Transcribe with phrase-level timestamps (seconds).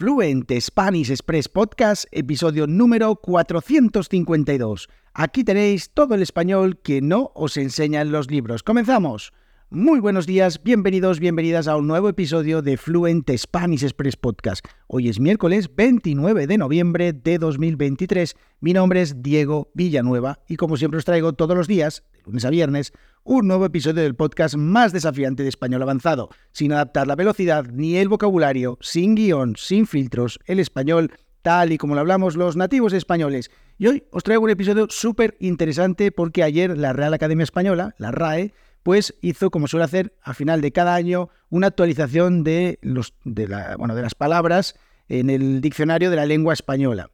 [0.00, 4.88] Fluent Spanish Express Podcast, episodio número 452.
[5.12, 8.62] Aquí tenéis todo el español que no os enseñan los libros.
[8.62, 9.34] ¡Comenzamos!
[9.68, 14.64] Muy buenos días, bienvenidos, bienvenidas a un nuevo episodio de Fluent Spanish Express Podcast.
[14.86, 18.36] Hoy es miércoles 29 de noviembre de 2023.
[18.60, 22.46] Mi nombre es Diego Villanueva y como siempre os traigo todos los días, de lunes
[22.46, 27.16] a viernes, un nuevo episodio del podcast más desafiante de español avanzado, sin adaptar la
[27.16, 31.12] velocidad ni el vocabulario, sin guion, sin filtros, el español
[31.42, 33.50] tal y como lo hablamos los nativos españoles.
[33.78, 38.10] Y hoy os traigo un episodio súper interesante porque ayer la Real Academia Española, la
[38.10, 38.52] RAE,
[38.82, 43.94] pues hizo, como suele hacer, a final de cada año, una actualización de, los, bueno,
[43.94, 44.74] de las palabras
[45.08, 47.10] en el diccionario de la lengua española.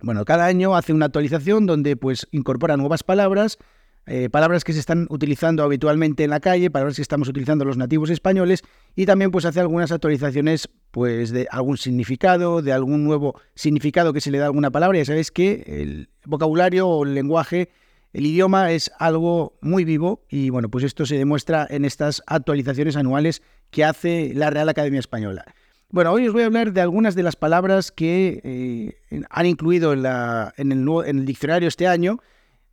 [0.00, 3.58] Bueno, cada año hace una actualización donde pues incorpora nuevas palabras,
[4.06, 7.76] eh, palabras que se están utilizando habitualmente en la calle, palabras que estamos utilizando los
[7.76, 8.62] nativos españoles
[8.94, 14.20] y también pues hace algunas actualizaciones pues de algún significado, de algún nuevo significado que
[14.20, 14.98] se le da a alguna palabra.
[14.98, 17.70] Ya sabéis que el vocabulario o el lenguaje
[18.16, 22.96] el idioma es algo muy vivo y bueno, pues esto se demuestra en estas actualizaciones
[22.96, 25.44] anuales que hace la Real Academia Española.
[25.90, 29.92] Bueno, hoy os voy a hablar de algunas de las palabras que eh, han incluido
[29.92, 32.18] en, el, diccionario este año.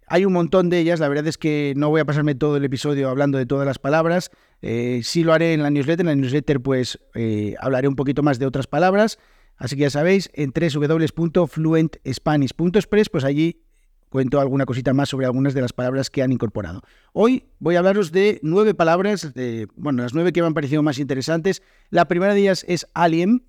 [0.07, 2.65] Hay un montón de ellas, la verdad es que no voy a pasarme todo el
[2.65, 4.31] episodio hablando de todas las palabras.
[4.61, 8.23] Eh, sí lo haré en la newsletter, en la newsletter pues eh, hablaré un poquito
[8.23, 9.19] más de otras palabras.
[9.57, 13.61] Así que ya sabéis, en www.fluentspanish.express, pues allí
[14.09, 16.81] cuento alguna cosita más sobre algunas de las palabras que han incorporado.
[17.13, 19.33] Hoy voy a hablaros de nueve palabras,
[19.75, 21.63] bueno, las nueve que me han parecido más interesantes.
[21.89, 23.43] La primera de ellas es alien,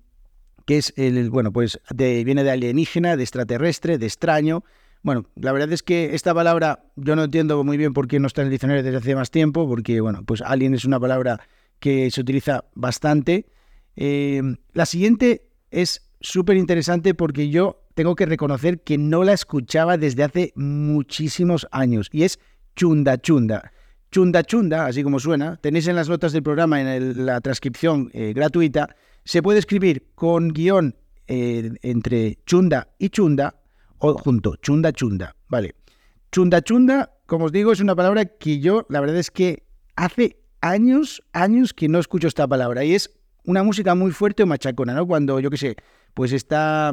[0.65, 4.63] que es el, bueno, pues viene de alienígena, de extraterrestre, de extraño.
[5.05, 8.25] Bueno, la verdad es que esta palabra yo no entiendo muy bien por qué no
[8.25, 11.39] está en el diccionario desde hace más tiempo, porque, bueno, pues alien es una palabra
[11.79, 13.45] que se utiliza bastante.
[13.95, 14.41] Eh,
[14.73, 20.23] la siguiente es súper interesante porque yo tengo que reconocer que no la escuchaba desde
[20.23, 22.39] hace muchísimos años y es
[22.75, 23.73] Chunda Chunda.
[24.09, 28.33] Chunda Chunda, así como suena, tenéis en las notas del programa, en la transcripción eh,
[28.33, 30.95] gratuita, se puede escribir con guion
[31.27, 33.53] eh, entre chunda y chunda
[34.13, 35.75] junto, chunda chunda, ¿vale?
[36.31, 39.63] Chunda chunda, como os digo, es una palabra que yo, la verdad es que
[39.95, 43.11] hace años, años que no escucho esta palabra y es
[43.45, 45.05] una música muy fuerte o machacona, ¿no?
[45.07, 45.75] Cuando, yo qué sé,
[46.13, 46.91] pues está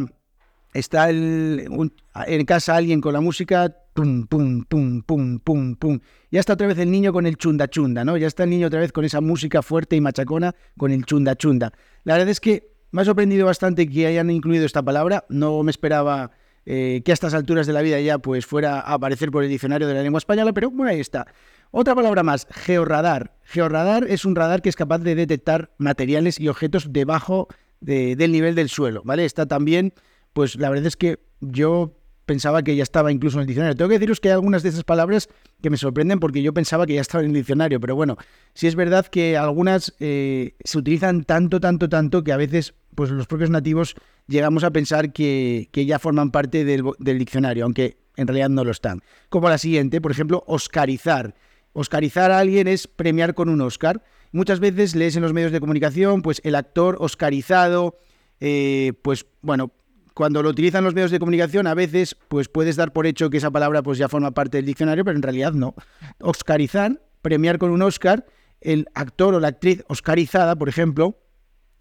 [0.75, 6.00] está en casa alguien con la música, pum, pum, pum, pum, pum, pum.
[6.31, 8.17] Ya está otra vez el niño con el chunda chunda, ¿no?
[8.17, 11.37] Ya está el niño otra vez con esa música fuerte y machacona con el chunda
[11.37, 11.73] chunda.
[12.05, 15.25] La verdad es que me ha sorprendido bastante que hayan incluido esta palabra.
[15.29, 16.31] No me esperaba
[16.67, 19.50] eh, que a estas alturas de la vida ya pues fuera a aparecer por el
[19.50, 21.27] diccionario de la lengua española, pero bueno, ahí está.
[21.71, 23.34] Otra palabra más, georradar.
[23.45, 27.49] Georradar es un radar que es capaz de detectar materiales y objetos debajo
[27.81, 29.25] del nivel del suelo, ¿vale?
[29.25, 29.93] Está también
[30.33, 31.97] pues la verdad es que yo
[32.27, 33.77] pensaba que ya estaba incluso en el diccionario.
[33.77, 35.29] Tengo que deciros que hay algunas de esas palabras
[35.61, 38.17] que me sorprenden porque yo pensaba que ya estaba en el diccionario, pero bueno,
[38.55, 43.10] sí es verdad que algunas eh, se utilizan tanto, tanto, tanto que a veces pues
[43.10, 43.94] los propios nativos
[44.26, 48.70] llegamos a pensar que, ya forman parte del, del, diccionario, aunque en realidad no lo
[48.70, 49.03] están.
[49.28, 51.34] Como la siguiente, por ejemplo, oscarizar.
[51.72, 54.02] Oscarizar a alguien es premiar con un Oscar.
[54.31, 57.98] Muchas veces lees en los medios de comunicación, pues el actor oscarizado,
[58.41, 59.72] eh, pues bueno,
[60.14, 63.38] cuando lo utilizan los medios de comunicación, a veces pues puedes dar por hecho que
[63.38, 65.75] esa palabra pues ya forma parte del diccionario, pero en realidad no.
[66.20, 68.26] Oscarizar, premiar con un Oscar,
[68.60, 71.16] el actor o la actriz oscarizada, por ejemplo,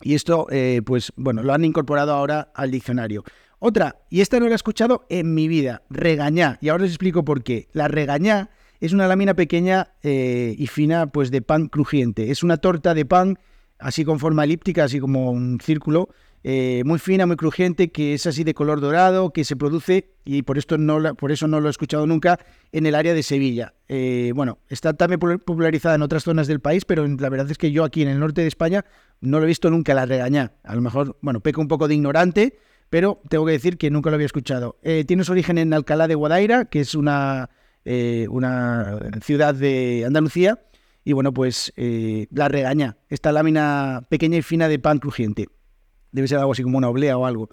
[0.04, 3.24] y esto eh, pues bueno, lo han incorporado ahora al diccionario.
[3.60, 7.24] Otra, y esta no la he escuchado en mi vida, regañá, y ahora os explico
[7.24, 7.68] por qué.
[7.74, 12.32] La regañá es una lámina pequeña eh, y fina pues de pan crujiente.
[12.32, 13.38] Es una torta de pan
[13.78, 16.10] así con forma elíptica, así como un círculo,
[16.44, 20.42] eh, muy fina, muy crujiente, que es así de color dorado, que se produce, y
[20.42, 22.40] por, esto no, por eso no lo he escuchado nunca,
[22.72, 23.76] en el área de Sevilla.
[23.88, 27.72] Eh, bueno, está también popularizada en otras zonas del país, pero la verdad es que
[27.72, 28.86] yo aquí en el norte de España
[29.20, 30.54] no lo he visto nunca la regañá.
[30.64, 32.58] A lo mejor, bueno, peco un poco de ignorante,
[32.90, 34.78] pero tengo que decir que nunca lo había escuchado.
[34.82, 37.50] Eh, tiene su origen en Alcalá de Guadaira, que es una,
[38.30, 40.60] una ciudad de Andalucía,
[41.04, 45.48] y bueno, pues la regaña, esta lámina pequeña y fina de pan crujiente.
[46.12, 47.50] Debe ser algo así como una oblea o algo.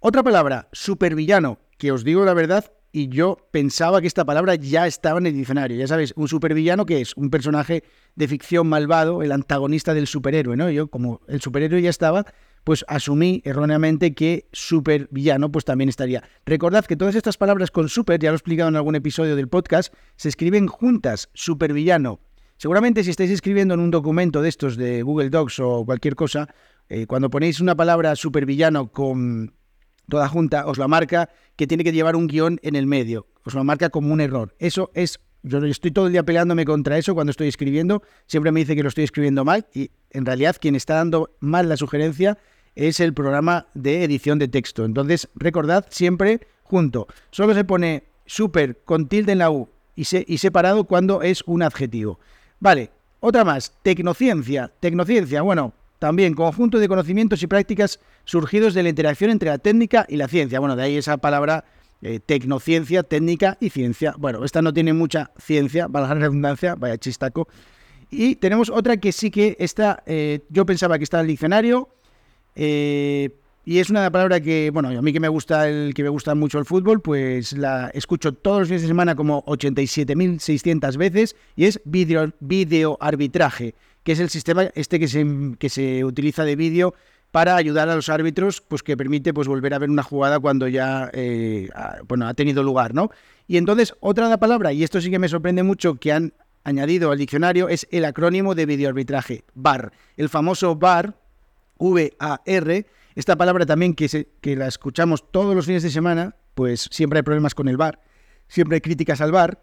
[0.00, 4.86] Otra palabra, supervillano, que os digo la verdad, y yo pensaba que esta palabra ya
[4.86, 5.76] estaba en el diccionario.
[5.76, 7.84] Ya sabéis, un supervillano que es un personaje
[8.14, 10.70] de ficción malvado, el antagonista del superhéroe, ¿no?
[10.70, 12.24] Yo, como el superhéroe ya estaba,
[12.64, 16.22] pues asumí erróneamente que supervillano pues también estaría.
[16.46, 19.48] Recordad que todas estas palabras con super, ya lo he explicado en algún episodio del
[19.48, 22.20] podcast, se escriben juntas, supervillano.
[22.56, 26.48] Seguramente si estáis escribiendo en un documento de estos de Google Docs o cualquier cosa,
[26.88, 29.54] Eh, cuando ponéis una palabra supervillano con
[30.08, 33.26] toda junta, os la marca que tiene que llevar un guion en el medio.
[33.44, 34.54] Os lo marca como un error.
[34.58, 38.02] Eso es yo estoy todo el día peleándome contra eso cuando estoy escribiendo.
[38.26, 41.68] Siempre me dice que lo estoy escribiendo mal y en realidad quien está dando mal
[41.68, 42.38] la sugerencia
[42.74, 44.84] es el programa de edición de texto.
[44.84, 47.06] Entonces, recordad siempre junto.
[47.30, 51.62] Solo se pone super con tilde en la U y, y separado cuando es un
[51.62, 52.18] adjetivo.
[52.60, 52.90] Vale,
[53.20, 53.72] otra más.
[53.82, 54.72] Tecnociencia.
[54.80, 60.06] Tecnociencia, bueno, también conjunto de conocimientos y prácticas surgidos de la interacción entre la técnica
[60.08, 60.60] y la ciencia.
[60.60, 61.64] Bueno, de ahí esa palabra
[62.00, 64.14] eh, tecnociencia, técnica y ciencia.
[64.18, 67.48] Bueno, esta no tiene mucha ciencia, valga la redundancia, vaya chistaco.
[68.10, 71.88] Y tenemos otra que sí que está, eh, yo pensaba que estaba en el diccionario,
[72.54, 73.30] eh,
[73.64, 76.34] y es una palabra que, bueno, a mí que me gusta el que me gusta
[76.34, 81.66] mucho el fútbol, pues la escucho todos los fines de semana como 87.600 veces y
[81.66, 85.26] es video, video arbitraje, que es el sistema este que se,
[85.58, 86.94] que se utiliza de vídeo
[87.30, 90.66] para ayudar a los árbitros, pues que permite pues volver a ver una jugada cuando
[90.66, 93.10] ya eh, ha, bueno, ha tenido lugar, ¿no?
[93.46, 96.32] Y entonces, otra palabra, y esto sí que me sorprende mucho que han
[96.64, 99.92] añadido al diccionario, es el acrónimo de videoarbitraje, VAR.
[100.16, 101.14] El famoso VAR,
[101.78, 106.88] V-A-R, esta palabra también que, se, que la escuchamos todos los fines de semana, pues
[106.90, 108.00] siempre hay problemas con el VAR,
[108.48, 109.62] siempre hay críticas al VAR,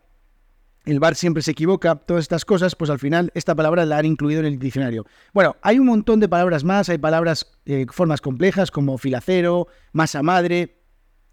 [0.86, 4.06] el bar siempre se equivoca, todas estas cosas, pues al final esta palabra la han
[4.06, 5.06] incluido en el diccionario.
[5.34, 10.22] Bueno, hay un montón de palabras más, hay palabras, eh, formas complejas como filacero, masa
[10.22, 10.78] madre.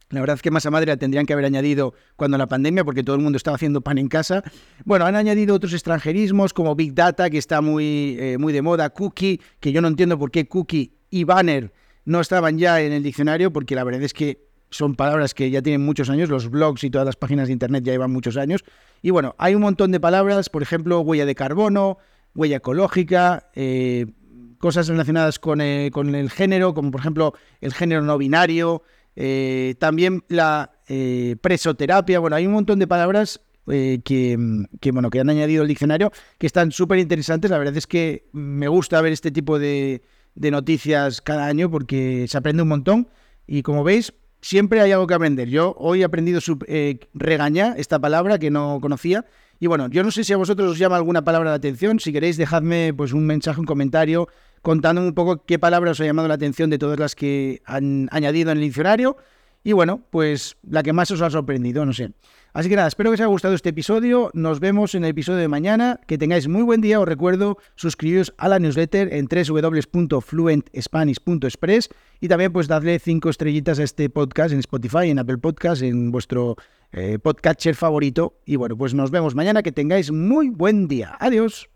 [0.09, 3.03] La verdad es que masa madre la tendrían que haber añadido cuando la pandemia, porque
[3.03, 4.43] todo el mundo estaba haciendo pan en casa.
[4.85, 8.91] Bueno, han añadido otros extranjerismos como Big Data, que está muy, eh, muy de moda,
[8.91, 11.73] Cookie, que yo no entiendo por qué Cookie y Banner
[12.05, 15.63] no estaban ya en el diccionario, porque la verdad es que son palabras que ya
[15.63, 18.65] tienen muchos años, los blogs y todas las páginas de internet ya llevan muchos años.
[19.03, 21.99] Y bueno, hay un montón de palabras, por ejemplo, huella de carbono,
[22.35, 24.07] huella ecológica, eh,
[24.59, 28.83] cosas relacionadas con, eh, con, el género, como por ejemplo el género no binario,
[29.15, 30.73] eh, también la
[31.41, 34.37] presoterapia, bueno, hay un montón de palabras que,
[34.93, 37.51] bueno, que han añadido el diccionario que están súper interesantes.
[37.51, 40.03] La verdad es que me gusta ver este tipo de,
[40.35, 43.09] de noticias cada año porque se aprende un montón.
[43.47, 45.49] Y como veis, siempre hay algo que aprender.
[45.49, 49.25] Yo hoy he aprendido su, eh, regañar, esta palabra que no conocía.
[49.59, 52.01] Y bueno, yo no sé si a vosotros os llama alguna palabra la atención.
[52.01, 54.29] Si queréis, dejadme pues un mensaje, un comentario,
[54.61, 58.09] contándome un poco qué palabra os ha llamado la atención de todas las que han
[58.11, 59.17] añadido en el diccionario.
[59.65, 62.11] Y bueno, pues la que más os ha sorprendido, no sé.
[62.53, 64.31] Así que nada, espero que os haya gustado este episodio.
[64.35, 65.99] Nos vemos en el episodio de mañana.
[66.07, 67.01] Que tengáis muy buen día.
[67.01, 71.89] Os recuerdo suscribiros a la newsletter en www.fluentspanish.express
[72.21, 76.13] y también pues darle cinco estrellitas a este podcast en Spotify, en Apple Podcast, en
[76.13, 76.57] vuestro
[76.93, 78.35] eh, podcatcher favorito.
[78.45, 79.63] Y bueno, pues nos vemos mañana.
[79.63, 81.17] Que tengáis muy buen día.
[81.21, 81.72] Adiós.